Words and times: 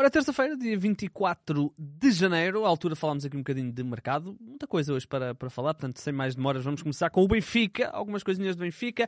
Ora, 0.00 0.08
terça-feira, 0.08 0.56
dia 0.56 0.78
24 0.78 1.74
de 1.76 2.10
janeiro, 2.10 2.64
à 2.64 2.68
altura 2.70 2.96
falámos 2.96 3.26
aqui 3.26 3.36
um 3.36 3.40
bocadinho 3.40 3.70
de 3.70 3.84
mercado, 3.84 4.34
muita 4.40 4.66
coisa 4.66 4.94
hoje 4.94 5.06
para, 5.06 5.34
para 5.34 5.50
falar, 5.50 5.74
portanto, 5.74 5.98
sem 5.98 6.10
mais 6.10 6.34
demoras, 6.34 6.64
vamos 6.64 6.80
começar 6.80 7.10
com 7.10 7.22
o 7.22 7.28
Benfica, 7.28 7.90
algumas 7.90 8.22
coisinhas 8.22 8.56
do 8.56 8.60
Benfica. 8.60 9.06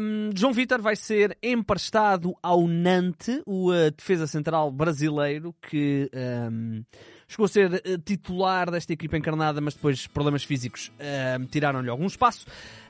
Um, 0.00 0.30
João 0.36 0.52
Vitor 0.52 0.80
vai 0.80 0.94
ser 0.94 1.36
emprestado 1.42 2.32
ao 2.40 2.68
Nantes, 2.68 3.42
o 3.44 3.72
uh, 3.72 3.90
defesa 3.90 4.28
central 4.28 4.70
brasileiro, 4.70 5.52
que 5.68 6.08
um, 6.48 6.84
chegou 7.26 7.46
a 7.46 7.48
ser 7.48 7.72
uh, 7.72 7.98
titular 7.98 8.70
desta 8.70 8.92
equipa 8.92 9.18
encarnada, 9.18 9.60
mas 9.60 9.74
depois 9.74 10.06
problemas 10.06 10.44
físicos 10.44 10.92
tiraram-lhe 11.50 11.90
algum 11.90 12.06
espaço. 12.06 12.46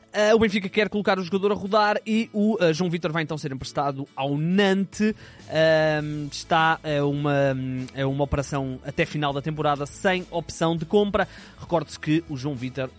Uh, 0.09 0.35
o 0.35 0.39
Benfica 0.39 0.71
quer 0.71 0.89
colocar 0.89 1.19
o 1.19 1.23
jogador 1.23 1.53
a 1.53 1.55
rodar 1.55 2.01
e 2.07 2.31
o 2.33 2.57
uh, 2.57 2.73
João 2.73 2.89
Vitor 2.89 3.13
vai 3.13 3.23
então 3.23 3.37
ser 3.37 3.53
emprestado 3.53 4.09
ao 4.17 4.39
Nantes. 4.39 5.11
Uh, 5.11 6.29
está 6.33 6.81
uma, 7.07 7.55
é 7.95 8.07
uma 8.07 8.25
operação 8.25 8.79
até 8.87 9.05
final 9.05 9.35
da 9.35 9.43
temporada 9.43 9.85
sem 9.85 10.27
opção 10.31 10.77
de 10.77 10.87
compra. 10.87 11.29
Recorde-se 11.61 12.01
que 12.01 12.25
o 12.29 12.37
João 12.37 12.55
Vitor 12.55 12.91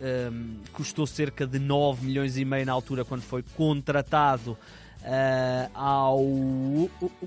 custou 0.73 1.07
cerca 1.07 1.47
de 1.47 1.57
9 1.57 2.05
milhões 2.05 2.37
e 2.37 2.45
meio 2.45 2.65
na 2.65 2.73
altura 2.73 3.03
quando 3.03 3.21
foi 3.21 3.43
contratado. 3.55 4.57
Ao 5.73 6.19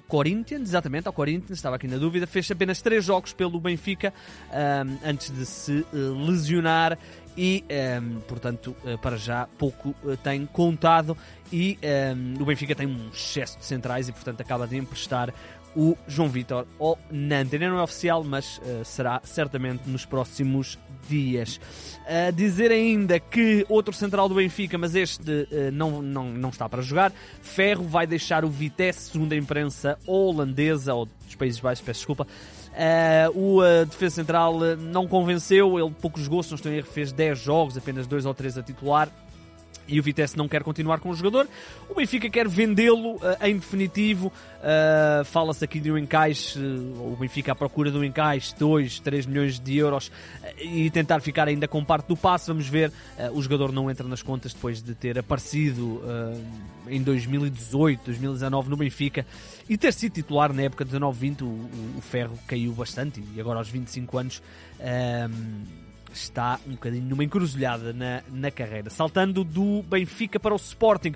Corinthians, 0.06 0.62
exatamente, 0.62 1.06
ao 1.06 1.12
Corinthians, 1.12 1.58
estava 1.58 1.76
aqui 1.76 1.88
na 1.88 1.96
dúvida, 1.96 2.26
fez 2.26 2.50
apenas 2.50 2.82
3 2.82 3.02
jogos 3.04 3.32
pelo 3.32 3.58
Benfica 3.58 4.12
antes 5.04 5.30
de 5.30 5.44
se 5.46 5.84
lesionar 5.92 6.98
e, 7.36 7.64
um, 7.64 7.72
ehm, 7.72 8.20
portanto, 8.28 8.76
uh, 8.84 8.98
para 8.98 9.16
já 9.16 9.46
pouco 9.58 9.94
uh, 10.04 10.16
tem 10.16 10.44
contado 10.46 11.16
e 11.52 11.78
um, 11.82 11.86
ehm, 11.86 12.34
o 12.40 12.44
Benfica 12.44 12.74
tem 12.74 12.86
um 12.86 13.08
excesso 13.12 13.58
de 13.58 13.64
centrais 13.64 14.08
e, 14.08 14.12
portanto, 14.12 14.40
acaba 14.40 14.66
de 14.66 14.76
emprestar 14.76 15.32
o 15.74 15.96
João 16.06 16.28
Vitor 16.28 16.66
ao 16.78 16.98
Nantes. 17.10 17.54
Ainda 17.54 17.68
não 17.68 17.78
é 17.78 17.82
oficial, 17.82 18.22
mas 18.24 18.58
uh, 18.58 18.84
será 18.84 19.20
certamente 19.24 19.88
nos 19.88 20.04
próximos 20.04 20.78
dias. 21.08 21.60
Uh, 22.02 22.32
dizer 22.32 22.70
ainda 22.70 23.18
que 23.18 23.64
outro 23.68 23.92
central 23.94 24.28
do 24.28 24.34
Benfica, 24.34 24.76
mas 24.76 24.94
este 24.94 25.30
uh, 25.30 25.72
não, 25.72 26.02
não, 26.02 26.30
não 26.30 26.48
está 26.50 26.68
para 26.68 26.82
jogar, 26.82 27.12
Ferro 27.40 27.84
vai 27.84 28.06
deixar 28.06 28.44
o 28.44 28.48
Vitesse, 28.48 29.10
segundo 29.10 29.32
a 29.32 29.36
imprensa 29.36 29.98
holandesa, 30.06 30.94
ou 30.94 31.06
dos 31.06 31.34
Países 31.34 31.60
Baixos, 31.60 31.84
peço 31.84 32.00
desculpa, 32.00 32.26
o 33.34 33.60
uh, 33.60 33.84
defesa 33.86 34.16
central 34.16 34.56
uh, 34.56 34.76
não 34.76 35.06
convenceu, 35.06 35.78
ele 35.78 35.94
pouco 36.00 36.18
jogou, 36.20 36.42
se 36.42 36.50
não 36.50 36.56
estou 36.56 36.72
em 36.72 36.76
erro, 36.76 36.86
fez 36.86 37.12
10 37.12 37.38
jogos, 37.38 37.76
apenas 37.76 38.06
2 38.06 38.24
ou 38.26 38.34
3 38.34 38.58
a 38.58 38.62
titular. 38.62 39.08
E 39.88 39.98
o 39.98 40.02
Vitesse 40.02 40.36
não 40.36 40.48
quer 40.48 40.62
continuar 40.62 41.00
com 41.00 41.10
o 41.10 41.14
jogador. 41.14 41.48
O 41.88 41.94
Benfica 41.94 42.28
quer 42.30 42.48
vendê-lo 42.48 43.18
em 43.40 43.56
definitivo. 43.56 44.32
Fala-se 45.26 45.64
aqui 45.64 45.80
de 45.80 45.90
um 45.90 45.98
encaixe, 45.98 46.58
o 46.58 47.16
Benfica 47.18 47.52
à 47.52 47.54
procura 47.54 47.90
de 47.90 47.98
um 47.98 48.04
encaixe, 48.04 48.54
2, 48.58 49.00
3 49.00 49.26
milhões 49.26 49.58
de 49.58 49.76
euros 49.76 50.10
e 50.58 50.88
tentar 50.90 51.20
ficar 51.20 51.48
ainda 51.48 51.66
com 51.66 51.84
parte 51.84 52.06
do 52.06 52.16
passe. 52.16 52.48
Vamos 52.48 52.68
ver. 52.68 52.92
o 53.32 53.42
jogador 53.42 53.72
não 53.72 53.90
entra 53.90 54.06
nas 54.06 54.22
contas 54.22 54.54
depois 54.54 54.82
de 54.82 54.94
ter 54.94 55.18
aparecido 55.18 56.00
em 56.88 57.02
2018, 57.02 58.04
2019 58.04 58.70
no 58.70 58.76
Benfica 58.76 59.26
e 59.68 59.76
ter 59.76 59.92
sido 59.92 60.12
titular 60.12 60.52
na 60.52 60.62
época 60.62 60.84
de 60.84 60.96
19-20, 60.96 61.42
o, 61.42 61.46
o, 61.98 62.00
Ferro 62.00 62.38
caiu 62.46 62.72
bastante 62.72 63.22
e 63.34 63.40
agora 63.40 63.58
aos 63.58 63.68
25 63.68 64.18
anos 64.18 64.42
está 66.14 66.58
um 66.66 66.72
bocadinho 66.72 67.04
numa 67.04 67.24
encruzilhada 67.24 67.92
na, 67.92 68.22
na 68.30 68.50
carreira. 68.50 68.90
Saltando 68.90 69.44
do 69.44 69.82
Benfica 69.82 70.38
para 70.38 70.52
o 70.52 70.56
Sporting. 70.56 71.14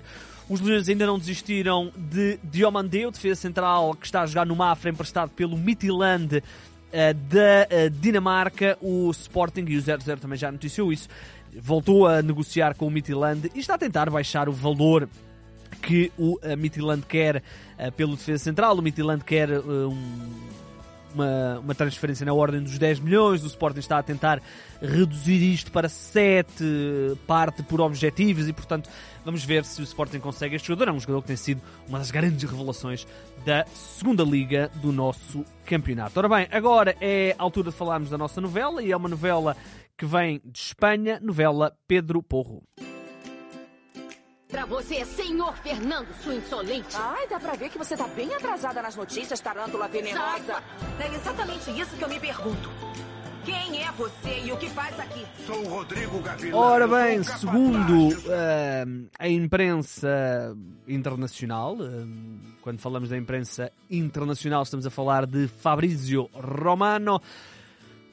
Os 0.49 0.61
Leões 0.61 0.87
ainda 0.87 1.05
não 1.05 1.19
desistiram 1.19 1.91
de 1.95 2.39
Diomandeu, 2.43 3.11
defesa 3.11 3.41
central 3.41 3.93
que 3.95 4.05
está 4.05 4.21
a 4.21 4.25
jogar 4.25 4.45
no 4.45 4.55
Mafra, 4.55 4.89
emprestado 4.89 5.29
pelo 5.29 5.57
Midtjylland 5.57 6.37
uh, 6.37 6.41
da 7.13 7.87
uh, 7.87 7.89
Dinamarca. 7.89 8.77
O 8.81 9.11
Sporting 9.11 9.65
e 9.67 9.77
o 9.77 9.81
0-0 9.81 10.19
também 10.19 10.37
já 10.37 10.51
noticiou 10.51 10.93
isso. 10.93 11.09
Voltou 11.59 12.07
a 12.07 12.21
negociar 12.21 12.75
com 12.75 12.87
o 12.87 12.91
Midtjylland 12.91 13.51
e 13.53 13.59
está 13.59 13.75
a 13.75 13.77
tentar 13.77 14.09
baixar 14.09 14.47
o 14.47 14.53
valor 14.53 15.09
que 15.81 16.11
o 16.17 16.35
uh, 16.35 16.57
Midtjylland 16.57 17.05
quer 17.05 17.43
pelo 17.95 18.15
defesa 18.15 18.43
central. 18.43 18.77
O 18.77 18.81
Midtjylland 18.81 19.23
quer 19.23 19.49
um, 19.51 19.95
uma, 21.13 21.59
uma 21.59 21.75
transferência 21.75 22.25
na 22.25 22.33
ordem 22.33 22.61
dos 22.61 22.77
10 22.77 22.99
milhões. 22.99 23.43
O 23.43 23.47
Sporting 23.47 23.79
está 23.79 23.97
a 23.97 24.03
tentar 24.03 24.41
reduzir 24.81 25.41
isto 25.53 25.71
para 25.71 25.89
7, 25.89 26.53
parte 27.25 27.63
por 27.63 27.81
objetivos 27.81 28.47
e, 28.47 28.53
portanto, 28.53 28.89
vamos 29.23 29.43
ver 29.43 29.65
se 29.65 29.81
o 29.81 29.83
Sporting 29.83 30.19
consegue 30.19 30.55
este 30.55 30.67
jogador. 30.67 30.89
É 30.89 30.93
um 30.93 30.99
jogador 30.99 31.21
que 31.21 31.27
tem 31.27 31.37
sido 31.37 31.61
uma 31.87 31.99
das 31.99 32.11
grandes 32.11 32.49
revelações 32.49 33.07
da 33.45 33.65
segunda 33.73 34.23
liga 34.23 34.69
do 34.75 34.91
nosso 34.91 35.43
campeonato. 35.65 36.17
Ora 36.17 36.29
bem, 36.29 36.47
agora 36.51 36.95
é 37.01 37.35
a 37.37 37.43
altura 37.43 37.71
de 37.71 37.77
falarmos 37.77 38.09
da 38.09 38.17
nossa 38.17 38.41
novela 38.41 38.81
e 38.81 38.91
é 38.91 38.97
uma 38.97 39.09
novela 39.09 39.55
que 39.97 40.05
vem 40.05 40.39
de 40.45 40.59
Espanha, 40.59 41.19
novela 41.21 41.75
Pedro 41.87 42.21
Porro. 42.21 42.63
Pra 44.47 44.65
você, 44.65 45.03
senhor 45.03 45.53
Fernando, 45.57 46.07
sua 46.23 46.33
insolente. 46.33 46.95
Ai, 46.95 47.27
dá 47.27 47.37
pra 47.37 47.53
ver 47.55 47.69
que 47.69 47.77
você 47.77 47.97
tá 47.97 48.07
bem 48.07 48.33
atrasada 48.33 48.81
nas 48.81 48.95
notícias, 48.95 49.41
tarântula 49.41 49.89
venenosa. 49.89 50.63
É 50.99 51.13
exatamente 51.13 51.69
isso 51.71 51.97
que 51.97 52.03
eu 52.03 52.07
me 52.07 52.17
pergunto. 52.17 52.69
Quem 53.43 53.83
é 53.83 53.91
você 53.91 54.45
e 54.45 54.51
o 54.53 54.57
que 54.57 54.69
faz 54.69 54.97
aqui? 54.99 55.25
Sou 55.45 55.65
o 55.65 55.67
Rodrigo 55.67 56.19
Gavilão. 56.21 56.59
Ora 56.59 56.87
bem, 56.87 57.23
segundo 57.23 58.07
uh, 58.09 59.09
a 59.19 59.27
imprensa 59.27 60.55
internacional, 60.87 61.75
uh, 61.75 62.07
quando 62.61 62.79
falamos 62.79 63.09
da 63.09 63.17
imprensa 63.17 63.69
internacional, 63.91 64.63
estamos 64.63 64.85
a 64.85 64.89
falar 64.89 65.25
de 65.25 65.49
Fabrizio 65.49 66.29
Romano. 66.33 67.21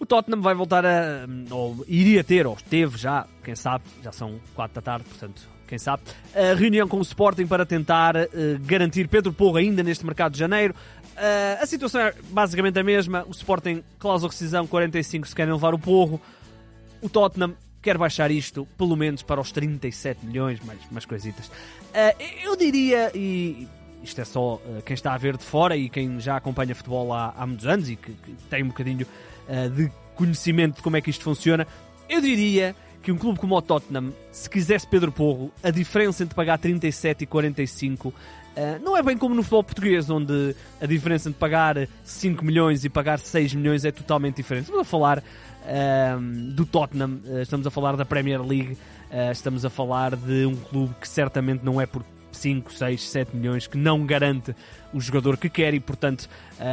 O 0.00 0.06
Tottenham 0.06 0.42
vai 0.42 0.54
voltar 0.54 0.84
a. 0.84 1.26
ou 1.52 1.84
iria 1.86 2.24
ter, 2.24 2.44
ou 2.44 2.56
teve 2.68 2.98
já, 2.98 3.24
quem 3.44 3.54
sabe, 3.54 3.84
já 4.02 4.10
são 4.10 4.40
4 4.54 4.74
da 4.74 4.82
tarde, 4.82 5.04
portanto 5.08 5.53
quem 5.74 5.78
sabe, 5.78 6.04
a 6.34 6.54
reunião 6.54 6.86
com 6.86 6.98
o 6.98 7.02
Sporting 7.02 7.46
para 7.46 7.66
tentar 7.66 8.14
uh, 8.16 8.28
garantir 8.60 9.08
Pedro 9.08 9.32
Porro 9.32 9.56
ainda 9.56 9.82
neste 9.82 10.06
mercado 10.06 10.32
de 10.32 10.38
janeiro. 10.38 10.72
Uh, 11.16 11.62
a 11.62 11.66
situação 11.66 12.00
é 12.00 12.14
basicamente 12.30 12.78
a 12.78 12.84
mesma. 12.84 13.24
O 13.26 13.32
Sporting, 13.32 13.82
cláusula 13.98 14.30
rescisão 14.30 14.66
45 14.66 15.26
se 15.26 15.34
querem 15.34 15.52
levar 15.52 15.74
o 15.74 15.78
Porro. 15.78 16.20
O 17.02 17.08
Tottenham 17.08 17.54
quer 17.82 17.98
baixar 17.98 18.30
isto 18.30 18.66
pelo 18.78 18.96
menos 18.96 19.22
para 19.22 19.40
os 19.40 19.50
37 19.50 20.24
milhões, 20.24 20.60
mais, 20.64 20.78
mais 20.92 21.04
coisitas. 21.04 21.48
Uh, 21.48 22.22
eu 22.44 22.56
diria, 22.56 23.10
e 23.12 23.66
isto 24.02 24.20
é 24.20 24.24
só 24.24 24.60
quem 24.86 24.94
está 24.94 25.12
a 25.12 25.18
ver 25.18 25.36
de 25.36 25.44
fora 25.44 25.76
e 25.76 25.88
quem 25.88 26.20
já 26.20 26.36
acompanha 26.36 26.74
futebol 26.74 27.12
há, 27.12 27.34
há 27.36 27.44
muitos 27.46 27.66
anos 27.66 27.90
e 27.90 27.96
que, 27.96 28.12
que 28.12 28.32
tem 28.48 28.62
um 28.62 28.68
bocadinho 28.68 29.06
de 29.74 29.90
conhecimento 30.14 30.76
de 30.76 30.82
como 30.82 30.96
é 30.96 31.00
que 31.00 31.10
isto 31.10 31.24
funciona, 31.24 31.66
eu 32.08 32.20
diria 32.20 32.76
que 33.04 33.12
um 33.12 33.18
clube 33.18 33.38
como 33.38 33.54
o 33.54 33.60
Tottenham, 33.60 34.14
se 34.32 34.48
quisesse 34.48 34.86
Pedro 34.86 35.12
Porro, 35.12 35.52
a 35.62 35.70
diferença 35.70 36.22
entre 36.22 36.34
pagar 36.34 36.58
37 36.58 37.24
e 37.24 37.26
45 37.26 38.08
uh, 38.08 38.14
eh, 38.56 38.78
não 38.82 38.96
é 38.96 39.02
bem 39.02 39.14
como 39.14 39.34
no 39.34 39.42
futebol 39.42 39.62
português, 39.62 40.08
onde 40.08 40.56
a 40.80 40.86
diferença 40.86 41.28
entre 41.28 41.38
pagar 41.38 41.86
5 42.02 42.42
milhões 42.42 42.82
e 42.82 42.88
pagar 42.88 43.18
6 43.18 43.54
milhões 43.54 43.84
é 43.84 43.92
totalmente 43.92 44.36
diferente. 44.36 44.64
Estamos 44.64 44.80
a 44.80 44.90
falar 44.90 45.18
uh, 45.18 46.52
do 46.52 46.64
Tottenham, 46.64 47.20
uh, 47.26 47.42
estamos 47.42 47.66
a 47.66 47.70
falar 47.70 47.94
da 47.94 48.06
Premier 48.06 48.42
League, 48.42 48.76
estamos 49.30 49.64
a 49.64 49.70
falar 49.70 50.16
de 50.16 50.46
um 50.46 50.56
clube 50.56 50.94
que 51.00 51.06
certamente 51.06 51.62
não 51.62 51.78
é 51.80 51.86
por 51.86 52.02
5, 52.32 52.72
6, 52.72 53.00
7 53.02 53.36
milhões, 53.36 53.66
que 53.66 53.76
não 53.76 54.04
garante 54.06 54.56
o 54.94 55.00
jogador 55.00 55.36
que 55.36 55.48
quer 55.48 55.72
e, 55.72 55.78
portanto, 55.78 56.28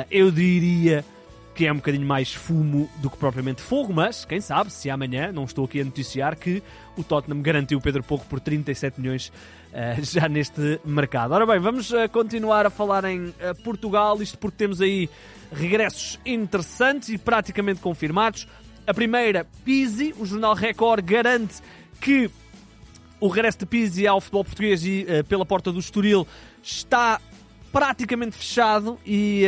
eu 0.09 0.31
diria 0.31 1.05
que 1.53 1.65
é 1.65 1.71
um 1.71 1.75
bocadinho 1.75 2.05
mais 2.05 2.33
fumo 2.33 2.89
do 2.97 3.09
que 3.09 3.17
propriamente 3.17 3.61
fogo, 3.61 3.93
mas 3.93 4.23
quem 4.23 4.39
sabe 4.39 4.71
se 4.71 4.89
amanhã, 4.89 5.31
não 5.31 5.43
estou 5.43 5.65
aqui 5.65 5.81
a 5.81 5.83
noticiar, 5.83 6.37
que 6.37 6.63
o 6.97 7.03
Tottenham 7.03 7.41
garantiu 7.41 7.77
o 7.77 7.81
Pedro 7.81 8.03
Porro 8.03 8.25
por 8.29 8.39
37 8.39 8.99
milhões 8.99 9.27
uh, 9.27 10.01
já 10.03 10.29
neste 10.29 10.79
mercado. 10.85 11.33
Ora 11.33 11.45
bem, 11.45 11.59
vamos 11.59 11.91
uh, 11.91 12.07
continuar 12.11 12.65
a 12.65 12.69
falar 12.69 13.03
em 13.05 13.27
uh, 13.27 13.33
Portugal, 13.63 14.21
isto 14.21 14.37
porque 14.37 14.57
temos 14.57 14.81
aí 14.81 15.09
regressos 15.51 16.19
interessantes 16.25 17.09
e 17.09 17.17
praticamente 17.17 17.81
confirmados. 17.81 18.47
A 18.87 18.93
primeira, 18.93 19.45
Pizzi, 19.65 20.15
o 20.17 20.25
jornal 20.25 20.53
Record 20.53 21.03
garante 21.03 21.55
que 21.99 22.29
o 23.19 23.27
regresso 23.27 23.59
de 23.59 23.65
Pizzi 23.65 24.07
ao 24.07 24.19
futebol 24.19 24.43
português 24.43 24.83
e 24.83 25.05
pela 25.29 25.45
porta 25.45 25.71
do 25.71 25.79
Estoril 25.79 26.25
está 26.63 27.21
praticamente 27.71 28.35
fechado 28.35 28.97
e 29.05 29.45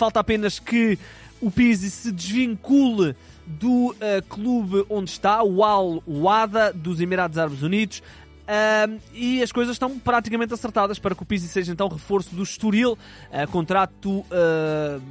falta 0.00 0.18
apenas 0.18 0.58
que 0.58 0.98
o 1.42 1.50
Pizzi 1.50 1.90
se 1.90 2.10
desvincule 2.10 3.14
do 3.46 3.90
uh, 3.90 3.94
clube 4.30 4.86
onde 4.88 5.10
está, 5.10 5.42
o 5.42 5.62
Al 5.62 6.02
Wada 6.08 6.72
dos 6.72 7.02
Emirados 7.02 7.36
Árabes 7.36 7.62
Unidos. 7.62 8.02
Um, 8.50 8.98
e 9.14 9.40
as 9.44 9.52
coisas 9.52 9.76
estão 9.76 9.96
praticamente 9.96 10.52
acertadas 10.52 10.98
para 10.98 11.14
que 11.14 11.22
o 11.22 11.24
Pizzi 11.24 11.46
seja 11.46 11.70
então 11.70 11.86
reforço 11.86 12.34
do 12.34 12.42
Estoril. 12.42 12.98
Uh, 13.30 13.48
contrato, 13.52 14.10
uh, 14.10 14.26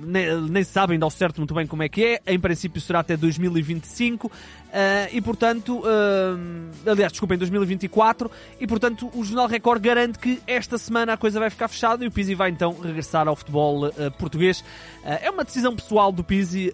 nem, 0.03 0.41
nem 0.41 0.63
ainda 0.89 1.06
ao 1.06 1.09
certo 1.09 1.38
muito 1.38 1.53
bem 1.53 1.65
como 1.65 1.81
é 1.81 1.88
que 1.88 2.03
é. 2.03 2.21
Em 2.27 2.38
princípio 2.38 2.81
será 2.81 3.00
até 3.00 3.15
2025. 3.15 4.30
Uh, 4.69 5.09
e 5.12 5.19
portanto, 5.19 5.80
uh, 5.80 6.89
aliás, 6.91 7.12
desculpa, 7.12 7.33
em 7.33 7.38
2024, 7.39 8.30
e 8.59 8.68
portanto 8.68 9.09
o 9.15 9.24
Jornal 9.24 9.47
Record 9.47 9.81
garante 9.81 10.19
que 10.19 10.39
esta 10.45 10.77
semana 10.77 11.13
a 11.13 11.18
coisa 11.18 11.39
vai 11.39 11.50
ficar 11.50 11.68
fechada 11.68 12.06
e 12.06 12.07
o 12.07 12.12
Pizzi 12.12 12.35
vai 12.35 12.51
então 12.51 12.80
regressar 12.80 13.27
ao 13.27 13.35
futebol 13.35 13.88
uh, 13.88 14.12
português. 14.19 14.63
é 15.03 15.27
uma 15.31 15.44
decisão 15.44 15.75
pessoal 15.75 16.12
do 16.12 16.24
Pizzi, 16.24 16.71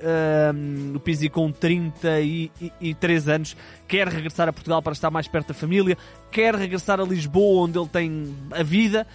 o 0.94 1.00
Pizzi 1.00 1.30
com 1.30 1.52
33 1.52 3.30
anos 3.30 3.56
quer 3.88 4.08
regressar 4.08 4.50
a 4.50 4.54
Portugal 4.54 4.82
para 4.82 4.94
estar 4.94 5.10
mais 5.12 5.28
perto 5.28 5.50
da 5.50 5.54
família, 5.54 5.98
quer 6.32 6.56
regressar 6.56 7.00
a 7.00 7.04
Lisboa 7.04 7.64
onde 7.64 7.78
ele 7.78 7.88
tem 7.88 8.36
a 8.52 8.64
vida. 8.64 9.06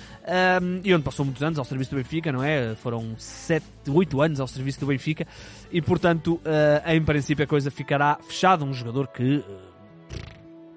E 0.82 0.94
onde 0.94 1.02
passou 1.02 1.24
muitos 1.24 1.42
anos 1.42 1.58
ao 1.58 1.64
serviço 1.64 1.90
do 1.90 1.96
Benfica, 1.96 2.32
não 2.32 2.42
é? 2.42 2.74
Foram 2.76 3.14
7, 3.16 3.64
8 3.88 4.20
anos 4.22 4.40
ao 4.40 4.46
serviço 4.46 4.80
do 4.80 4.86
Benfica. 4.86 5.26
E 5.70 5.82
portanto, 5.82 6.40
em 6.86 7.02
princípio 7.02 7.44
a 7.44 7.46
coisa 7.46 7.70
ficará 7.70 8.18
fechada. 8.22 8.64
Um 8.64 8.72
jogador 8.72 9.08
que 9.08 9.36
uh, 9.36 9.44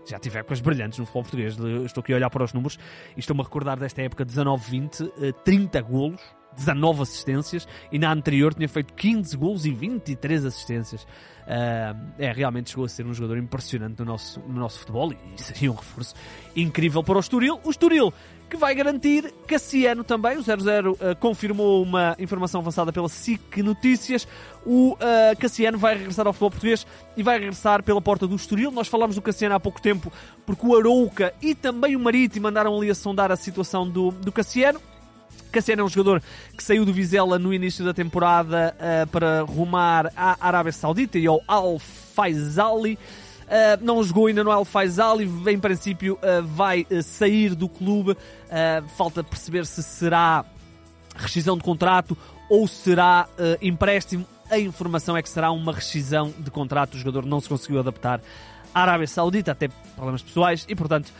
já 0.09 0.19
tive 0.19 0.39
épocas 0.39 0.59
brilhantes 0.59 0.99
no 0.99 1.05
futebol 1.05 1.23
português. 1.23 1.57
Estou 1.85 2.01
aqui 2.01 2.13
a 2.13 2.15
olhar 2.15 2.29
para 2.29 2.43
os 2.43 2.53
números. 2.53 2.77
E 3.15 3.19
estou-me 3.19 3.41
a 3.41 3.43
recordar 3.43 3.77
desta 3.79 4.01
época 4.01 4.25
19-20, 4.25 5.01
uh, 5.01 5.33
30 5.43 5.81
golos, 5.81 6.21
19 6.55 7.01
assistências 7.01 7.67
e 7.91 7.99
na 7.99 8.11
anterior 8.11 8.53
tinha 8.53 8.69
feito 8.69 8.93
15 8.93 9.35
golos 9.37 9.65
e 9.65 9.71
23 9.71 10.45
assistências. 10.45 11.03
Uh, 11.43 11.93
é, 12.17 12.31
realmente 12.31 12.69
chegou 12.69 12.85
a 12.85 12.87
ser 12.87 13.05
um 13.05 13.13
jogador 13.13 13.37
impressionante 13.37 13.99
no 13.99 14.05
nosso, 14.05 14.39
no 14.39 14.59
nosso 14.59 14.79
futebol 14.79 15.11
e 15.11 15.17
seria 15.41 15.71
um 15.71 15.75
reforço 15.75 16.15
incrível 16.55 17.03
para 17.03 17.17
o 17.17 17.19
Estoril. 17.19 17.59
O 17.65 17.69
Estoril 17.69 18.13
que 18.53 18.57
vai 18.57 18.75
garantir 18.75 19.33
Cassiano 19.47 20.03
também. 20.03 20.37
O 20.37 20.43
00 20.43 20.91
uh, 20.91 20.97
confirmou 21.19 21.81
uma 21.81 22.15
informação 22.19 22.61
avançada 22.61 22.93
pela 22.93 23.09
SIC 23.09 23.63
Notícias. 23.63 24.27
O 24.63 24.93
uh, 24.93 24.97
Cassiano 25.39 25.77
vai 25.77 25.97
regressar 25.97 26.27
ao 26.27 26.33
futebol 26.33 26.51
português 26.51 26.85
e 27.17 27.23
vai 27.23 27.39
regressar 27.39 27.81
pela 27.83 27.99
porta 27.99 28.27
do 28.27 28.35
Estoril. 28.35 28.71
Nós 28.71 28.87
falámos 28.87 29.15
do 29.15 29.21
Cassiano 29.23 29.55
há 29.55 29.59
pouco 29.59 29.81
tempo 29.81 30.13
porque 30.45 30.67
o 30.67 30.77
Arouca 30.77 31.33
e 31.41 31.55
também 31.55 31.95
o 31.95 31.99
Marítimo 31.99 32.43
mandaram 32.43 32.77
ali 32.77 32.91
a 32.91 32.95
sondar 32.95 33.31
a 33.31 33.35
situação 33.35 33.89
do, 33.89 34.11
do 34.11 34.31
Cassiano. 34.31 34.79
Cassiano 35.53 35.83
é 35.83 35.85
um 35.85 35.89
jogador 35.89 36.21
que 36.57 36.63
saiu 36.63 36.83
do 36.83 36.91
Vizela 36.91 37.37
no 37.37 37.53
início 37.53 37.85
da 37.85 37.93
temporada 37.93 38.75
uh, 38.75 39.07
para 39.07 39.43
rumar 39.43 40.11
à 40.17 40.35
Arábia 40.39 40.71
Saudita 40.71 41.19
e 41.19 41.27
ao 41.27 41.41
Al 41.47 41.77
Faisali. 41.79 42.97
Uh, 43.43 43.83
não 43.83 44.03
jogou 44.03 44.25
ainda 44.25 44.43
no 44.43 44.49
Al 44.49 44.65
Faisal 44.65 45.21
em 45.21 45.59
princípio 45.59 46.15
uh, 46.15 46.43
vai 46.43 46.87
uh, 46.89 47.03
sair 47.03 47.53
do 47.53 47.69
clube. 47.69 48.17
falta 48.97 49.23
perceber 49.23 49.65
se 49.65 49.83
será 49.83 50.43
rescisão 51.15 51.55
de 51.55 51.63
contrato 51.63 52.17
ou 52.49 52.67
será 52.67 53.27
empréstimo. 53.61 54.25
A 54.49 54.57
informação 54.57 55.15
é 55.15 55.21
que 55.21 55.29
será 55.29 55.51
uma 55.51 55.71
rescisão 55.71 56.33
de 56.37 56.49
contrato. 56.49 56.95
O 56.95 56.97
jogador 56.97 57.25
não 57.25 57.39
se 57.39 57.49
conseguiu 57.49 57.79
adaptar 57.79 58.21
à 58.73 58.81
Arábia 58.81 59.07
Saudita, 59.07 59.51
até 59.51 59.69
problemas 59.95 60.21
pessoais, 60.21 60.65
e 60.67 60.75
portanto 60.75 61.11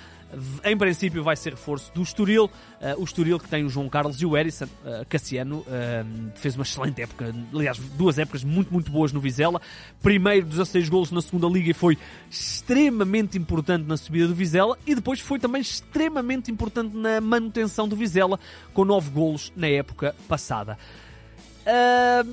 em 0.64 0.78
princípio 0.78 1.24
vai 1.24 1.36
ser 1.36 1.52
reforço 1.52 1.92
do 1.94 2.02
Estoril, 2.02 2.46
uh, 2.46 3.00
o 3.00 3.04
Estoril 3.04 3.40
que 3.40 3.48
tem 3.48 3.64
o 3.64 3.70
João 3.70 3.90
Carlos 3.90 4.22
e 4.22 4.26
o 4.26 4.38
Erisson, 4.38 4.66
uh, 4.66 5.06
Cassiano, 5.08 5.60
uh, 5.60 6.32
fez 6.36 6.56
uma 6.56 6.64
excelente 6.64 7.02
época, 7.02 7.34
aliás, 7.54 7.78
duas 7.78 8.18
épocas 8.18 8.44
muito, 8.44 8.72
muito 8.72 8.92
boas 8.92 9.12
no 9.12 9.20
Vizela, 9.20 9.62
primeiro 10.02 10.46
16 10.46 10.90
golos 10.90 11.12
na 11.12 11.22
segunda 11.22 11.48
liga 11.48 11.72
e 11.72 11.74
foi 11.74 11.98
extremamente 12.30 13.38
importante 13.38 13.86
na 13.88 13.98
subida 13.98 14.28
do 14.28 14.36
Vizela, 14.36 14.78
e 14.86 14.96
depois 14.96 15.20
foi 15.20 15.40
também 15.40 15.62
extremamente 15.62 16.52
importante 16.52 16.96
na 16.96 17.22
manutenção 17.22 17.88
do 17.88 17.96
Vizela, 17.96 18.40
com 18.74 18.86
9 18.86 19.10
golos 19.12 19.52
na 19.56 19.68
época 19.68 20.16
passada. 20.28 20.78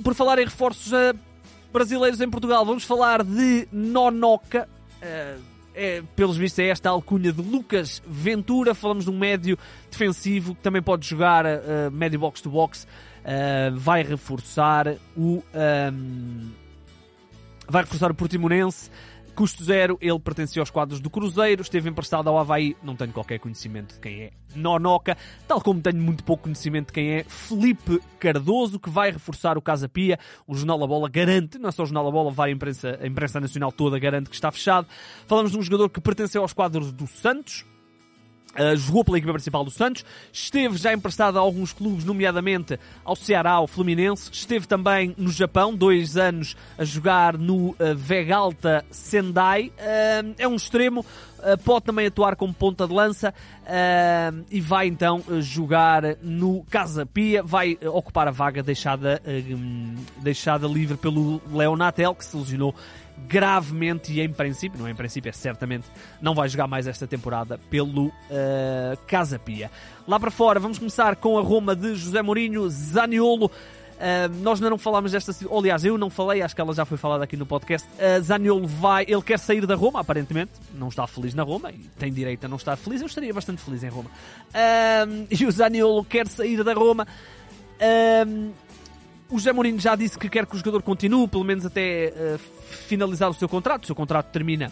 por 0.03 0.15
falar 0.15 0.39
em 0.39 0.45
reforços 0.45 0.93
brasileiros 1.73 2.21
em 2.21 2.29
Portugal, 2.29 2.65
vamos 2.65 2.85
falar 2.85 3.23
de 3.23 3.69
Nonoca, 3.73 4.69
é, 5.75 6.03
pelos 6.17 6.37
vistos, 6.37 6.59
é 6.59 6.69
esta 6.69 6.91
alcunha 6.91 7.33
de 7.33 7.43
Lucas 7.43 8.03
Ventura. 8.07 8.75
Falamos 8.75 9.05
de 9.05 9.11
um 9.11 9.19
médio 9.19 9.59
defensivo 9.91 10.55
que 10.55 10.61
também 10.63 10.83
pode 10.83 11.07
jogar 11.07 11.47
uh, 11.47 11.91
médio 11.93 12.19
box-to-box. 12.19 12.85
Uh, 12.85 13.77
vai 13.77 14.03
reforçar 14.03 14.97
o. 15.17 15.43
Um, 15.55 16.51
vai 17.69 17.83
reforçar 17.83 18.11
o 18.11 18.15
Portimonense. 18.15 18.91
Custo 19.35 19.65
zero, 19.65 19.99
ele 20.01 20.19
pertencia 20.19 20.61
aos 20.61 20.71
quadros 20.71 21.01
do 21.01 21.09
Cruzeiro, 21.09 21.63
esteve 21.63 21.89
emprestado 21.89 22.29
ao 22.29 22.39
Havaí, 22.39 22.77
não 22.83 22.95
tenho 22.95 23.13
qualquer 23.13 23.39
conhecimento 23.39 23.95
de 23.95 24.01
quem 24.01 24.23
é 24.23 24.31
Nonoca, 24.55 25.17
tal 25.47 25.61
como 25.61 25.81
tenho 25.81 25.97
muito 25.97 26.25
pouco 26.25 26.45
conhecimento 26.45 26.89
de 26.89 26.93
quem 26.93 27.13
é 27.13 27.25
Felipe 27.25 28.01
Cardoso, 28.19 28.79
que 28.79 28.91
vai 28.91 29.11
reforçar 29.11 29.57
o 29.57 29.63
Casa 29.63 29.89
Pia. 29.89 30.19
O 30.47 30.55
Jornal 30.55 30.79
da 30.79 30.87
Bola 30.87 31.09
garante, 31.09 31.59
não 31.59 31.69
é 31.69 31.73
só 31.73 31.83
o 31.85 31.87
Jornal 31.87 32.05
da 32.05 32.11
Bola, 32.11 32.31
vai 32.31 32.51
a 32.51 32.53
imprensa, 32.53 32.99
a 33.01 33.07
imprensa 33.07 33.41
nacional 33.41 33.73
toda 33.73 33.99
garante 33.99 34.29
que 34.29 34.35
está 34.35 34.51
fechado. 34.51 34.87
Falamos 35.27 35.53
de 35.53 35.59
um 35.59 35.63
jogador 35.63 35.89
que 35.89 36.01
pertenceu 36.01 36.43
aos 36.43 36.53
quadros 36.53 36.93
do 36.93 37.07
Santos, 37.07 37.65
Uh, 38.51 38.77
jogou 38.77 39.05
pela 39.05 39.17
equipa 39.17 39.33
principal 39.33 39.65
do 39.65 39.71
Santos, 39.71 40.05
esteve 40.33 40.77
já 40.77 40.93
emprestado 40.93 41.39
a 41.39 41.41
alguns 41.41 41.73
clubes, 41.73 42.05
nomeadamente 42.05 42.81
ao 43.05 43.15
Ceará, 43.15 43.53
ao 43.53 43.69
Fluminense, 43.69 44.29
esteve 44.33 44.67
também 44.67 45.15
no 45.17 45.31
Japão, 45.31 45.73
dois 45.73 46.17
anos 46.17 46.57
a 46.77 46.85
jogar 46.85 47.39
no 47.39 47.69
uh, 47.71 47.77
Vegalta 47.95 48.85
Sendai, 48.91 49.73
uh, 49.79 50.35
é 50.37 50.49
um 50.49 50.57
extremo, 50.57 51.07
pode 51.65 51.87
também 51.87 52.07
atuar 52.07 52.37
como 52.37 52.53
ponta 52.53 52.87
de 52.87 52.93
lança 52.93 53.33
e 54.51 54.61
vai 54.61 54.89
então 54.89 55.25
jogar 55.41 56.03
no 56.21 56.63
Casa 56.65 57.07
Pia, 57.07 57.43
vai 57.43 57.79
ocupar 57.83 58.29
a 58.29 58.31
vaga 58.31 58.63
deixada, 58.63 59.23
deixada 60.19 60.67
livre 60.67 60.99
pelo 60.99 61.41
Leonatel, 61.51 62.15
que 62.15 62.27
se 62.27 62.37
lesionou 62.37 62.75
gravemente 63.27 64.13
e 64.13 64.21
em 64.21 64.33
princípio, 64.33 64.79
não 64.79 64.87
é 64.87 64.91
em 64.91 64.95
princípio, 64.95 65.29
é 65.29 65.33
certamente, 65.33 65.87
não 66.21 66.35
vai 66.35 66.49
jogar 66.49 66.67
mais 66.67 66.87
esta 66.87 67.07
temporada 67.07 67.59
pelo 67.71 68.07
uh, 68.07 68.13
Casa 69.07 69.39
Pia. 69.39 69.71
Lá 70.07 70.19
para 70.19 70.31
fora, 70.31 70.59
vamos 70.59 70.79
começar 70.79 71.17
com 71.17 71.39
a 71.39 71.43
Roma 71.43 71.77
de 71.77 71.95
José 71.95 72.23
Mourinho, 72.23 72.69
Zaniolo. 72.69 73.47
Uh, 73.47 74.33
nós 74.41 74.59
ainda 74.59 74.71
não 74.71 74.79
falámos 74.79 75.13
desta. 75.13 75.31
Aliás, 75.55 75.85
eu 75.85 75.99
não 75.99 76.09
falei, 76.09 76.41
acho 76.41 76.55
que 76.55 76.61
ela 76.61 76.73
já 76.73 76.87
foi 76.87 76.97
falada 76.97 77.23
aqui 77.23 77.37
no 77.37 77.45
podcast. 77.45 77.87
Uh, 77.89 78.23
Zaniolo 78.23 78.67
vai. 78.67 79.05
Ele 79.07 79.21
quer 79.21 79.39
sair 79.39 79.67
da 79.67 79.75
Roma, 79.75 80.01
aparentemente. 80.01 80.53
Não 80.75 80.89
está 80.89 81.07
feliz 81.07 81.35
na 81.35 81.43
Roma 81.43 81.71
e 81.71 81.79
tem 81.99 82.11
direito 82.11 82.47
a 82.47 82.49
não 82.49 82.57
estar 82.57 82.77
feliz. 82.77 83.03
Eu 83.03 83.07
estaria 83.07 83.33
bastante 83.35 83.61
feliz 83.61 83.85
em 83.85 83.89
Roma. 83.89 84.09
Uh, 84.09 85.27
e 85.31 85.45
o 85.45 85.53
Zaniolo 85.53 86.03
quer 86.03 86.27
sair 86.29 86.65
da 86.65 86.73
Roma. 86.73 87.07
Uh, 87.77 88.53
o 89.31 89.39
José 89.39 89.53
Mourinho 89.53 89.79
já 89.79 89.95
disse 89.95 90.19
que 90.19 90.29
quer 90.29 90.47
que 90.47 90.55
o 90.55 90.59
jogador 90.59 90.83
continue, 90.83 91.29
pelo 91.29 91.45
menos 91.45 91.65
até 91.65 92.13
uh, 92.15 92.39
finalizar 92.89 93.31
o 93.31 93.35
seu 93.35 93.49
contrato. 93.49 93.85
O 93.85 93.87
seu 93.87 93.95
contrato 93.95 94.27
termina 94.33 94.71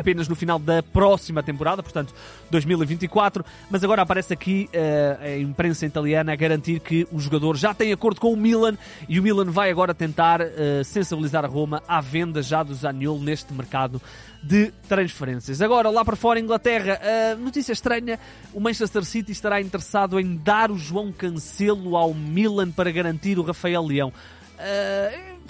apenas 0.00 0.28
no 0.28 0.34
final 0.34 0.58
da 0.58 0.82
próxima 0.82 1.42
temporada, 1.42 1.82
portanto 1.82 2.14
2024, 2.50 3.44
mas 3.70 3.84
agora 3.84 4.02
aparece 4.02 4.32
aqui 4.32 4.68
uh, 4.74 5.24
a 5.24 5.38
imprensa 5.38 5.86
italiana 5.86 6.32
a 6.32 6.36
garantir 6.36 6.80
que 6.80 7.06
o 7.12 7.20
jogador 7.20 7.56
já 7.56 7.72
tem 7.72 7.92
acordo 7.92 8.20
com 8.20 8.32
o 8.32 8.36
Milan 8.36 8.76
e 9.08 9.20
o 9.20 9.22
Milan 9.22 9.50
vai 9.50 9.70
agora 9.70 9.94
tentar 9.94 10.40
uh, 10.40 10.84
sensibilizar 10.84 11.44
a 11.44 11.48
Roma 11.48 11.82
à 11.86 12.00
venda 12.00 12.42
já 12.42 12.62
do 12.62 12.74
Zaniolo 12.74 13.20
neste 13.20 13.52
mercado 13.52 14.00
de 14.42 14.72
transferências. 14.88 15.60
Agora, 15.60 15.90
lá 15.90 16.04
para 16.04 16.16
fora, 16.16 16.40
Inglaterra, 16.40 16.98
uh, 17.00 17.38
notícia 17.38 17.72
estranha, 17.72 18.18
o 18.52 18.60
Manchester 18.60 19.04
City 19.04 19.32
estará 19.32 19.60
interessado 19.60 20.18
em 20.18 20.36
dar 20.36 20.70
o 20.70 20.78
João 20.78 21.12
Cancelo 21.12 21.96
ao 21.96 22.14
Milan 22.14 22.70
para 22.70 22.90
garantir 22.90 23.38
o 23.38 23.42
Rafael 23.42 23.84
Leão. 23.84 24.08
Uh, 24.08 25.40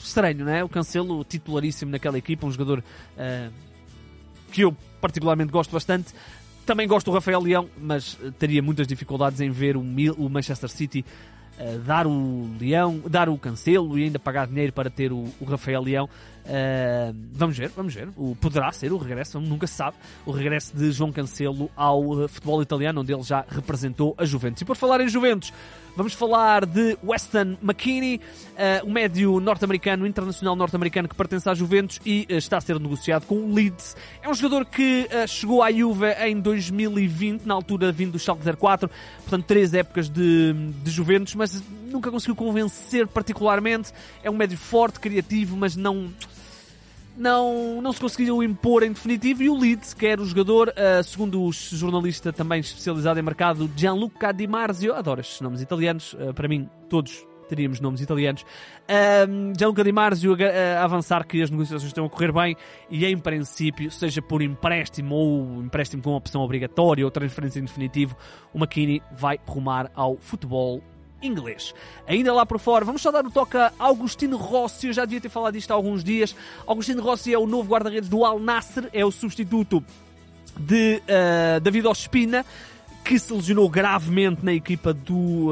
estranho, 0.00 0.44
não 0.44 0.52
é? 0.52 0.64
O 0.64 0.68
Cancelo 0.68 1.22
titularíssimo 1.24 1.90
naquela 1.90 2.18
equipa, 2.18 2.46
um 2.46 2.50
jogador 2.50 2.78
uh, 2.78 3.52
que 4.58 4.64
eu 4.64 4.76
particularmente 5.00 5.52
gosto 5.52 5.70
bastante. 5.70 6.12
Também 6.66 6.88
gosto 6.88 7.06
do 7.06 7.12
Rafael 7.12 7.40
Leão, 7.40 7.68
mas 7.80 8.18
teria 8.40 8.60
muitas 8.60 8.88
dificuldades 8.88 9.40
em 9.40 9.50
ver 9.50 9.76
o, 9.76 9.84
Manchester 10.28 10.68
City 10.68 11.04
uh, 11.60 11.78
dar 11.78 12.08
o 12.08 12.50
Leão, 12.60 13.00
dar 13.08 13.28
o 13.28 13.38
Cancelo 13.38 13.96
e 13.96 14.02
ainda 14.02 14.18
pagar 14.18 14.48
dinheiro 14.48 14.72
para 14.72 14.90
ter 14.90 15.12
o 15.12 15.32
Rafael 15.46 15.80
Leão. 15.80 16.10
Uh, 16.48 17.14
vamos 17.32 17.58
ver, 17.58 17.68
vamos 17.76 17.94
ver. 17.94 18.08
O, 18.16 18.34
poderá 18.34 18.72
ser 18.72 18.90
o 18.90 18.96
regresso, 18.96 19.38
nunca 19.38 19.66
se 19.66 19.74
sabe, 19.74 19.98
o 20.24 20.30
regresso 20.30 20.74
de 20.74 20.90
João 20.92 21.12
Cancelo 21.12 21.70
ao 21.76 22.02
uh, 22.02 22.28
futebol 22.28 22.62
italiano, 22.62 23.02
onde 23.02 23.12
ele 23.12 23.22
já 23.22 23.44
representou 23.46 24.14
a 24.16 24.24
Juventus. 24.24 24.62
E 24.62 24.64
por 24.64 24.74
falar 24.74 25.02
em 25.02 25.08
Juventus, 25.08 25.52
vamos 25.94 26.14
falar 26.14 26.64
de 26.64 26.96
Weston 27.04 27.58
McKinney, 27.62 28.16
uh, 28.16 28.86
um 28.86 28.92
médio 28.92 29.38
norte-americano, 29.40 30.06
internacional 30.06 30.56
norte-americano 30.56 31.06
que 31.06 31.14
pertence 31.14 31.46
à 31.50 31.54
Juventus 31.54 32.00
e 32.04 32.26
está 32.30 32.56
a 32.56 32.60
ser 32.62 32.80
negociado 32.80 33.26
com 33.26 33.34
o 33.34 33.54
Leeds. 33.54 33.94
É 34.22 34.28
um 34.28 34.34
jogador 34.34 34.64
que 34.64 35.06
chegou 35.26 35.62
à 35.62 35.70
Juve 35.70 36.06
em 36.26 36.40
2020, 36.40 37.44
na 37.44 37.54
altura 37.54 37.92
vindo 37.92 38.12
do 38.12 38.18
Schalke 38.18 38.42
04, 38.42 38.88
portanto 39.18 39.44
três 39.44 39.74
épocas 39.74 40.08
de, 40.08 40.54
de 40.82 40.90
Juventus, 40.90 41.34
mas 41.34 41.62
nunca 41.88 42.10
conseguiu 42.10 42.36
convencer 42.36 43.06
particularmente. 43.06 43.92
É 44.22 44.30
um 44.30 44.36
médio 44.36 44.58
forte, 44.58 45.00
criativo, 45.00 45.56
mas 45.56 45.76
não 45.76 46.10
não, 47.18 47.82
não 47.82 47.92
se 47.92 48.00
conseguiu 48.00 48.42
impor 48.42 48.84
em 48.84 48.92
definitivo 48.92 49.42
e 49.42 49.50
o 49.50 49.58
Leeds 49.58 49.92
quer 49.92 50.20
o 50.20 50.24
jogador, 50.24 50.68
uh, 50.68 51.02
segundo 51.02 51.42
o 51.42 51.52
jornalista 51.52 52.32
também 52.32 52.60
especializado 52.60 53.18
em 53.18 53.22
mercado 53.22 53.68
Gianluca 53.76 54.32
Di 54.32 54.46
Marzio, 54.46 54.94
adoro 54.94 55.20
estes 55.20 55.40
nomes 55.40 55.60
italianos, 55.60 56.12
uh, 56.12 56.32
para 56.32 56.46
mim 56.46 56.70
todos 56.88 57.26
teríamos 57.48 57.80
nomes 57.80 58.00
italianos. 58.00 58.44
Um, 59.28 59.52
Gianluca 59.58 59.82
Di 59.82 59.90
Marzio 59.90 60.34
a, 60.34 60.80
a 60.80 60.84
avançar 60.84 61.26
que 61.26 61.42
as 61.42 61.50
negociações 61.50 61.88
estão 61.88 62.04
a 62.04 62.10
correr 62.10 62.30
bem 62.30 62.54
e 62.88 63.04
em 63.04 63.18
princípio, 63.18 63.90
seja 63.90 64.22
por 64.22 64.42
empréstimo 64.42 65.14
ou 65.14 65.62
empréstimo 65.62 66.02
com 66.02 66.14
opção 66.14 66.42
obrigatória 66.42 67.04
ou 67.04 67.10
transferência 67.10 67.58
em 67.58 67.64
definitivo, 67.64 68.16
o 68.52 68.58
McKinney 68.58 69.02
vai 69.12 69.40
rumar 69.46 69.90
ao 69.94 70.16
futebol 70.18 70.82
inglês. 71.22 71.74
Ainda 72.06 72.32
lá 72.32 72.46
por 72.46 72.58
fora, 72.58 72.84
vamos 72.84 73.02
só 73.02 73.10
dar 73.10 73.24
o 73.24 73.30
toque 73.30 73.56
a 73.56 73.72
Augustino 73.78 74.36
Rossi, 74.36 74.88
eu 74.88 74.92
já 74.92 75.04
devia 75.04 75.20
ter 75.20 75.28
falado 75.28 75.54
disto 75.54 75.70
há 75.70 75.74
alguns 75.74 76.02
dias. 76.04 76.34
Augustino 76.66 77.02
Rossi 77.02 77.32
é 77.32 77.38
o 77.38 77.46
novo 77.46 77.70
guarda-redes 77.70 78.08
do 78.08 78.24
Al 78.24 78.38
Nasser, 78.38 78.88
é 78.92 79.04
o 79.04 79.10
substituto 79.10 79.84
de 80.58 81.02
uh, 81.04 81.60
David 81.60 81.86
Ospina 81.86 82.44
que 83.08 83.18
se 83.18 83.32
lesionou 83.32 83.70
gravemente 83.70 84.44
na 84.44 84.52
equipa 84.52 84.92
do, 84.92 85.48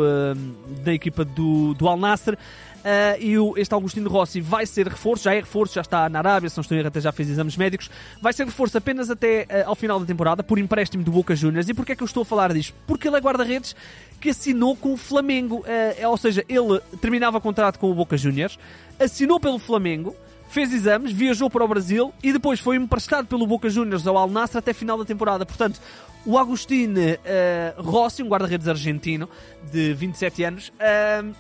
da 0.84 0.92
equipa 0.92 1.24
do, 1.24 1.72
do 1.72 1.88
Al 1.88 1.96
Nasser. 1.96 2.34
Uh, 2.34 3.18
e 3.18 3.38
o, 3.38 3.54
este 3.56 3.72
Augustino 3.72 4.10
Rossi 4.10 4.42
vai 4.42 4.66
ser 4.66 4.86
reforço, 4.86 5.24
já 5.24 5.34
é 5.34 5.40
reforço, 5.40 5.74
já 5.74 5.80
está 5.80 6.06
na 6.08 6.18
Arábia, 6.18 6.50
se 6.50 6.56
não 6.56 6.60
estou 6.60 6.76
errado, 6.76 6.88
até 6.88 7.00
já 7.00 7.10
fez 7.10 7.30
exames 7.30 7.56
médicos. 7.56 7.90
Vai 8.20 8.34
ser 8.34 8.44
reforço 8.44 8.76
apenas 8.76 9.10
até 9.10 9.44
uh, 9.44 9.70
ao 9.70 9.74
final 9.74 9.98
da 9.98 10.04
temporada, 10.04 10.42
por 10.42 10.58
empréstimo 10.58 11.02
do 11.02 11.10
Boca 11.10 11.34
Juniors. 11.34 11.66
E 11.66 11.72
porquê 11.72 11.92
é 11.92 11.96
que 11.96 12.02
eu 12.02 12.06
estou 12.06 12.22
a 12.22 12.26
falar 12.26 12.52
disto? 12.52 12.74
Porque 12.86 13.08
ele 13.08 13.16
é 13.16 13.20
guarda-redes 13.20 13.74
que 14.20 14.28
assinou 14.28 14.76
com 14.76 14.92
o 14.92 14.96
Flamengo. 14.98 15.64
Uh, 15.64 16.08
ou 16.08 16.16
seja, 16.18 16.44
ele 16.48 16.78
terminava 17.00 17.40
contrato 17.40 17.78
com 17.78 17.90
o 17.90 17.94
Boca 17.94 18.18
Juniors, 18.18 18.58
assinou 19.00 19.40
pelo 19.40 19.58
Flamengo, 19.58 20.14
fez 20.48 20.72
exames, 20.72 21.12
viajou 21.12 21.50
para 21.50 21.64
o 21.64 21.68
Brasil 21.68 22.12
e 22.22 22.32
depois 22.32 22.60
foi 22.60 22.76
emprestado 22.76 23.26
pelo 23.26 23.46
Boca 23.46 23.68
Juniors 23.68 24.06
ao 24.06 24.16
Al 24.16 24.30
Nassr 24.30 24.58
até 24.58 24.72
final 24.72 24.96
da 24.98 25.04
temporada. 25.04 25.44
Portanto, 25.44 25.80
o 26.26 26.36
Agostinho 26.36 27.00
uh, 27.00 27.82
Rossi, 27.82 28.22
um 28.22 28.28
guarda-redes 28.28 28.68
argentino 28.68 29.28
de 29.70 29.94
27 29.94 30.44
anos, 30.44 30.68
uh, 30.68 31.34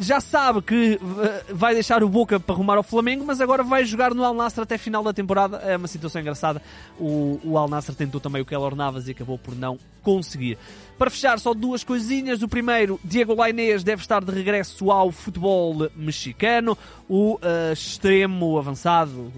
já 0.00 0.18
sabe 0.18 0.62
que 0.62 0.98
eh, 0.98 1.44
vai 1.52 1.74
deixar 1.74 2.02
o 2.02 2.08
Boca 2.08 2.40
para 2.40 2.54
arrumar 2.54 2.76
ao 2.78 2.82
Flamengo, 2.82 3.22
mas 3.26 3.38
agora 3.38 3.62
vai 3.62 3.84
jogar 3.84 4.14
no 4.14 4.24
Al 4.24 4.32
Nassr 4.32 4.62
até 4.62 4.78
final 4.78 5.02
da 5.02 5.12
temporada. 5.12 5.58
É 5.58 5.76
uma 5.76 5.88
situação 5.88 6.22
engraçada. 6.22 6.62
O, 6.98 7.38
o 7.44 7.58
Al 7.58 7.68
Nassr 7.68 7.94
tentou 7.94 8.18
também 8.18 8.40
o 8.40 8.46
Keylor 8.46 8.74
Navas 8.74 9.08
e 9.08 9.10
acabou 9.10 9.36
por 9.36 9.54
não 9.54 9.78
conseguir. 10.02 10.56
Para 10.96 11.10
fechar, 11.10 11.38
só 11.38 11.52
duas 11.52 11.84
coisinhas. 11.84 12.42
O 12.42 12.48
primeiro, 12.48 12.98
Diego 13.04 13.34
Lainez 13.34 13.84
deve 13.84 14.00
estar 14.00 14.24
de 14.24 14.32
regresso 14.32 14.90
ao 14.90 15.12
futebol 15.12 15.90
mexicano. 15.94 16.78
O 17.06 17.34
uh, 17.34 17.72
extremo 17.72 18.58
avançado, 18.58 19.30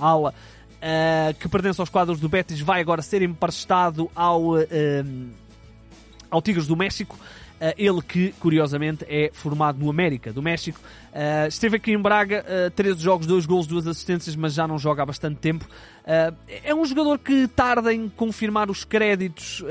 ala, 0.00 0.32
uh, 0.78 1.34
que 1.38 1.48
pertence 1.48 1.80
aos 1.80 1.90
quadros 1.90 2.20
do 2.20 2.28
Betis, 2.28 2.60
vai 2.60 2.80
agora 2.80 3.02
ser 3.02 3.22
emprestado 3.22 4.10
ao, 4.14 4.54
uh, 4.54 4.66
ao 6.30 6.42
Tigres 6.42 6.66
do 6.66 6.76
México. 6.76 7.18
Uh, 7.58 7.74
ele 7.76 8.00
que, 8.00 8.32
curiosamente, 8.38 9.04
é 9.08 9.30
formado 9.32 9.80
no 9.80 9.90
América, 9.90 10.32
do 10.32 10.40
México. 10.40 10.78
Uh, 11.08 11.48
esteve 11.48 11.76
aqui 11.76 11.90
em 11.90 11.98
Braga, 11.98 12.44
uh, 12.68 12.70
13 12.70 13.02
jogos, 13.02 13.26
2 13.26 13.46
gols, 13.46 13.66
2 13.66 13.88
assistências, 13.88 14.36
mas 14.36 14.54
já 14.54 14.68
não 14.68 14.78
joga 14.78 15.02
há 15.02 15.06
bastante 15.06 15.40
tempo. 15.40 15.64
Uh, 16.04 16.36
é 16.62 16.72
um 16.72 16.84
jogador 16.84 17.18
que 17.18 17.48
tarda 17.48 17.92
em 17.92 18.08
confirmar 18.08 18.70
os 18.70 18.84
créditos 18.84 19.64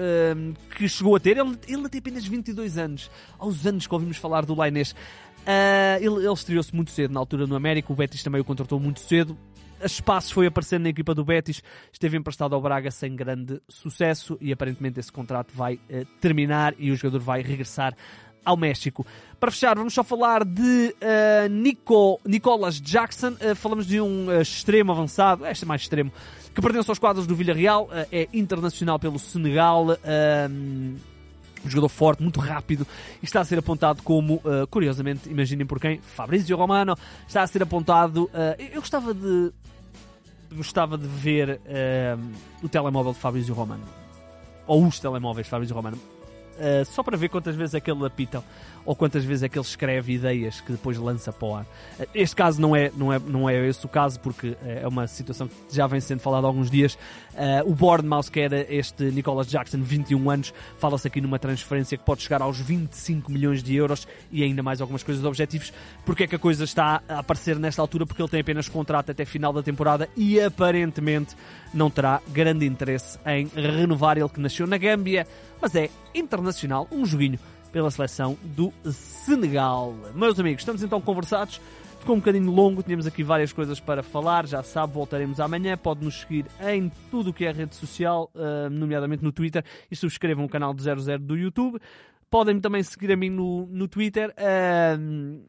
que 0.76 0.90
chegou 0.90 1.16
a 1.16 1.20
ter. 1.20 1.38
Ele, 1.38 1.58
ele 1.66 1.88
tem 1.88 2.00
apenas 2.00 2.28
22 2.28 2.78
anos. 2.78 3.10
Aos 3.40 3.66
anos 3.66 3.88
que 3.88 3.94
ouvimos 3.94 4.18
falar 4.18 4.46
do 4.46 4.54
Lainês. 4.54 4.94
ele, 6.02 6.26
ele 6.26 6.34
estreou-se 6.34 6.76
muito 6.76 6.92
cedo 6.92 7.14
na 7.14 7.22
altura 7.22 7.48
no 7.48 7.56
América, 7.56 7.92
o 7.94 7.96
Betis 7.96 8.22
também 8.22 8.42
o 8.42 8.44
contratou 8.44 8.80
muito 8.82 9.00
cedo 9.00 9.38
a 9.81 9.86
espaços 9.86 10.31
foi 10.31 10.48
aparecendo 10.48 10.84
na 10.84 10.89
equipa 10.89 11.13
do 11.13 11.24
Betis, 11.24 11.62
esteve 11.91 12.17
emprestado 12.17 12.55
ao 12.55 12.62
Braga 12.62 12.91
sem 12.91 13.15
grande 13.15 13.62
sucesso 13.67 14.38
e 14.41 14.51
aparentemente 14.51 15.00
esse 15.00 15.12
contrato 15.12 15.53
vai 15.53 15.75
uh, 15.75 16.05
terminar 16.19 16.74
e 16.77 16.91
o 16.91 16.96
jogador 16.96 17.19
vai 17.19 17.41
regressar 17.41 17.96
ao 18.48 18.55
México. 18.55 19.05
Para 19.39 19.51
fechar, 19.51 19.75
vamos 19.75 19.93
só 19.93 20.03
falar 20.05 20.46
de 20.46 20.96
uh, 21.01 21.50
Nico, 21.50 22.19
Nicolas 22.25 22.79
Jackson. 22.79 23.31
Uh, 23.34 23.53
falamos 23.53 23.86
de 23.86 24.00
um 24.00 24.27
uh, 24.27 24.41
extremo 24.41 24.93
avançado, 24.93 25.46
este 25.46 25.65
é 25.65 25.67
mais 25.67 25.81
extremo, 25.81 26.13
que 26.55 26.62
pertence 26.62 26.89
aos 26.89 26.98
quadros 26.98 27.27
do 27.27 27.36
Villarreal, 27.36 27.89
é 28.12 28.27
internacional 28.34 28.98
pelo 28.98 29.19
Senegal. 29.19 29.88
Jogador 31.66 31.90
forte, 31.90 32.24
muito 32.24 32.40
rápido, 32.40 32.86
está 33.22 33.42
a 33.42 33.46
ser 33.46 33.60
apontado 33.60 34.02
como, 34.04 34.42
curiosamente, 34.70 35.30
imaginem 35.30 35.66
por 35.66 35.80
quem, 35.80 36.00
Fabrizio 36.00 36.56
Romano, 36.58 36.96
está 37.28 37.42
a 37.42 37.48
ser 37.48 37.64
apontado. 37.64 38.30
eu 38.72 38.82
gostava 38.82 39.14
de 39.14 39.52
gostava 40.52 40.98
de 40.98 41.08
ver 41.08 41.60
uh, 41.66 42.66
o 42.66 42.70
telemóvel 42.70 43.14
de 43.14 43.20
Fabrício 43.20 43.54
Romano. 43.54 43.84
Ou 44.66 44.86
os 44.86 45.00
telemóveis 45.00 45.46
de 45.46 45.52
Fabrício 45.52 45.76
Romano. 45.76 45.98
Uh, 46.58 46.84
só 46.86 47.04
para 47.04 47.16
ver 47.16 47.30
quantas 47.30 47.56
vezes 47.56 47.76
é 47.76 47.80
que 47.80 47.90
ele 47.90 48.04
apita 48.04 48.44
ou 48.84 48.96
quantas 48.96 49.24
vezes 49.24 49.44
é 49.44 49.50
que 49.50 49.60
ele 49.60 49.66
escreve 49.66 50.14
ideias 50.14 50.62
que 50.62 50.72
depois 50.72 50.98
lança 50.98 51.32
para 51.32 51.48
o 51.48 51.56
ar. 51.56 51.64
Uh, 52.00 52.08
este 52.16 52.36
caso 52.36 52.60
não 52.60 52.76
é, 52.76 52.92
não, 52.96 53.14
é, 53.14 53.20
não 53.20 53.50
é 53.50 53.68
esse 53.68 53.86
o 53.86 53.90
caso, 53.90 54.20
porque 54.20 54.50
uh, 54.50 54.58
é 54.64 54.88
uma 54.88 55.06
situação 55.06 55.48
que 55.48 55.54
já 55.70 55.86
vem 55.86 56.00
sendo 56.00 56.20
falada 56.20 56.48
há 56.48 56.50
alguns 56.50 56.72
dias. 56.72 56.98
o 57.66 57.76
Bournemouth, 57.76 58.32
que 58.32 58.40
era 58.40 58.66
este 58.74 59.04
Nicolas 59.12 59.48
Jackson, 59.48 59.82
21 59.84 60.30
anos, 60.32 60.54
fala-se 60.80 61.08
aqui 61.08 61.22
numa 61.22 61.38
transferência 61.38 61.96
que 61.96 62.04
pode 62.04 62.24
chegar 62.24 62.42
aos 62.42 62.60
25 62.60 63.32
milhões 63.32 63.62
de 63.62 63.76
euros 63.76 64.08
e 64.32 64.44
ainda 64.44 64.64
mais 64.64 64.82
algumas 64.82 65.04
coisas 65.04 65.24
objetivos. 65.24 65.72
Porque 66.04 66.24
é 66.24 66.28
que 66.28 66.36
a 66.36 66.40
coisa 66.40 66.64
está 66.64 67.04
a 67.08 67.20
aparecer 67.20 67.60
nesta 67.60 67.82
altura? 67.82 68.06
Porque 68.06 68.22
ele 68.22 68.30
tem 68.30 68.40
apenas 68.40 68.68
contrato 68.68 69.12
até 69.12 69.26
final 69.26 69.54
da 69.54 69.62
temporada 69.62 70.10
e 70.16 70.42
aparentemente 70.42 71.36
não 71.74 71.90
terá 71.90 72.22
grande 72.30 72.66
interesse 72.66 73.20
em 73.26 73.48
renovar 73.54 74.18
ele 74.18 74.30
que 74.30 74.40
nasceu 74.40 74.66
na 74.66 74.78
Gâmbia 74.78 75.28
mas 75.62 75.76
é 75.76 75.90
internacional, 76.14 76.88
um 76.92 77.06
joguinho 77.06 77.40
pela 77.72 77.92
seleção 77.92 78.38
do 78.44 78.74
Senegal. 78.92 79.94
Meus 80.16 80.40
amigos, 80.40 80.62
estamos 80.62 80.84
então 80.84 81.00
conversados. 81.02 81.62
Ficou 82.00 82.16
um 82.16 82.20
bocadinho 82.20 82.50
longo, 82.52 82.82
tínhamos 82.82 83.06
aqui 83.06 83.22
várias 83.22 83.52
coisas 83.52 83.80
para 83.80 84.02
falar, 84.02 84.48
já 84.48 84.64
sabe, 84.64 84.94
voltaremos 84.94 85.40
amanhã. 85.40 85.76
Pode 85.76 86.04
nos 86.04 86.22
seguir 86.22 86.46
em 86.62 86.90
tudo 87.12 87.32
o 87.32 87.34
que 87.34 87.46
é 87.46 87.52
rede 87.52 87.76
social, 87.76 88.32
uh, 88.34 88.70
nomeadamente 88.70 89.24
no 89.24 89.32
Twitter, 89.32 89.64
e 89.92 89.96
subscrevam 89.96 90.46
o 90.46 90.50
canal 90.50 90.74
do 90.74 90.82
00 90.82 91.20
do 91.20 91.36
YouTube. 91.36 91.80
Podem 92.30 92.60
também 92.60 92.82
seguir 92.84 93.12
a 93.12 93.16
mim 93.16 93.30
no, 93.30 93.66
no 93.68 93.88
Twitter. 93.88 94.34
Uh, 94.38 95.44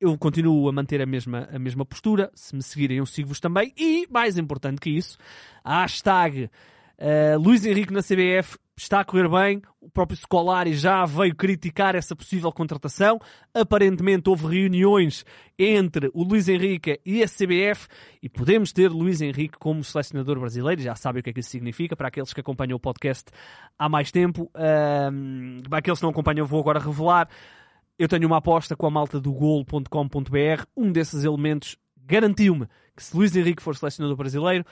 eu 0.00 0.18
continuo 0.18 0.68
a 0.68 0.72
manter 0.72 1.00
a 1.00 1.06
mesma, 1.06 1.48
a 1.52 1.58
mesma 1.58 1.86
postura. 1.86 2.30
Se 2.34 2.54
me 2.54 2.62
seguirem, 2.62 2.98
eu 2.98 3.06
sigo-vos 3.06 3.40
também. 3.40 3.72
E, 3.76 4.06
mais 4.10 4.36
importante 4.36 4.80
que 4.80 4.90
isso, 4.90 5.16
hashtag 5.64 6.50
uh, 6.98 7.68
Henrique 7.68 7.92
na 7.92 8.02
CBF 8.02 8.58
está 8.76 9.00
a 9.00 9.04
correr 9.04 9.28
bem. 9.28 9.62
O 9.80 9.88
próprio 9.88 10.16
Scolari 10.16 10.74
já 10.74 11.04
veio 11.04 11.34
criticar 11.34 11.94
essa 11.94 12.16
possível 12.16 12.50
contratação. 12.52 13.20
Aparentemente 13.52 14.28
houve 14.28 14.46
reuniões 14.46 15.24
entre 15.58 16.10
o 16.12 16.24
Luís 16.24 16.48
Henrique 16.48 17.00
e 17.04 17.22
a 17.22 17.26
CBF 17.26 17.86
e 18.22 18.28
podemos 18.28 18.72
ter 18.72 18.90
Luís 18.90 19.20
Henrique 19.20 19.58
como 19.58 19.84
selecionador 19.84 20.40
brasileiro. 20.40 20.82
Já 20.82 20.94
sabem 20.94 21.20
o 21.20 21.22
que 21.22 21.30
é 21.30 21.32
que 21.32 21.40
isso 21.40 21.50
significa 21.50 21.94
para 21.94 22.08
aqueles 22.08 22.32
que 22.32 22.40
acompanham 22.40 22.76
o 22.76 22.80
podcast 22.80 23.30
há 23.78 23.88
mais 23.88 24.10
tempo. 24.10 24.50
Um, 25.12 25.60
para 25.68 25.78
aqueles 25.78 25.98
que 25.98 26.04
não 26.04 26.10
acompanham, 26.10 26.46
vou 26.46 26.60
agora 26.60 26.80
revelar. 26.80 27.28
Eu 27.96 28.08
tenho 28.08 28.26
uma 28.26 28.38
aposta 28.38 28.74
com 28.74 28.86
a 28.86 28.90
malta 28.90 29.20
do 29.20 29.32
gol.com.br. 29.32 30.64
Um 30.76 30.90
desses 30.90 31.22
elementos 31.22 31.76
garantiu-me 31.96 32.66
que 32.96 33.02
se 33.02 33.16
Luís 33.16 33.34
Henrique 33.34 33.62
for 33.62 33.76
selecionador 33.76 34.16
brasileiro, 34.16 34.64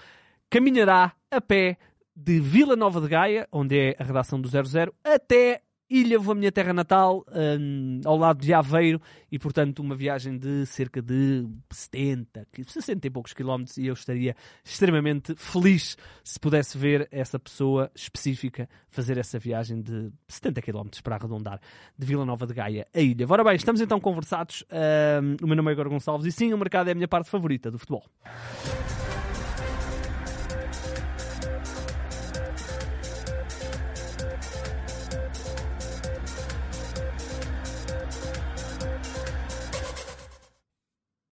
caminhará 0.51 1.13
a 1.31 1.41
pé 1.41 1.79
de 2.15 2.41
Vila 2.41 2.77
Nova 2.77 3.01
de 3.01 3.09
Gaia, 3.09 3.49
onde 3.51 3.79
é 3.79 3.97
a 3.99 4.05
redação 4.05 4.41
do 4.41 4.49
00, 4.49 4.95
até 5.05 5.63
Ilha, 5.93 6.19
a 6.19 6.35
minha 6.35 6.51
terra 6.51 6.73
natal, 6.73 7.23
um, 7.61 8.01
ao 8.07 8.17
lado 8.17 8.41
de 8.41 8.55
Aveiro, 8.55 8.99
e 9.31 9.39
portanto 9.39 9.81
uma 9.81 9.95
viagem 9.95 10.39
de 10.39 10.65
cerca 10.65 11.03
de 11.03 11.47
70, 11.71 12.47
60 12.67 13.07
e 13.07 13.11
poucos 13.11 13.35
quilómetros, 13.35 13.77
e 13.77 13.89
eu 13.89 13.93
estaria 13.93 14.35
extremamente 14.65 15.35
feliz 15.37 15.99
se 16.25 16.41
pudesse 16.41 16.79
ver 16.79 17.07
essa 17.13 17.39
pessoa 17.39 17.91
específica 17.95 18.67
fazer 18.89 19.19
essa 19.19 19.39
viagem 19.39 19.83
de 19.83 20.11
70 20.29 20.63
quilómetros 20.63 21.03
para 21.03 21.17
arredondar, 21.17 21.61
de 21.99 22.07
Vila 22.07 22.25
Nova 22.25 22.47
de 22.47 22.55
Gaia 22.55 22.87
a 22.95 23.01
Ilha. 23.01 23.27
Ora 23.29 23.45
bem, 23.45 23.57
estamos 23.57 23.83
então 23.83 24.01
conversados. 24.01 24.65
Um, 24.73 25.45
o 25.45 25.47
meu 25.47 25.57
nome 25.57 25.69
é 25.71 25.73
Igor 25.75 25.91
Gonçalves, 25.91 26.27
e 26.27 26.33
sim, 26.33 26.55
o 26.55 26.59
mercado 26.59 26.89
é 26.89 26.93
a 26.93 26.95
minha 26.95 27.09
parte 27.09 27.29
favorita 27.29 27.71
do 27.71 27.79
futebol. 27.79 28.03